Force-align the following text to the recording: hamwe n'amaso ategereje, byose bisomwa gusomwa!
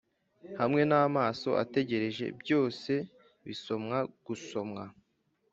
hamwe 0.59 0.81
n'amaso 0.89 1.49
ategereje, 1.63 2.25
byose 2.41 2.91
bisomwa 3.47 3.97
gusomwa! 4.25 4.83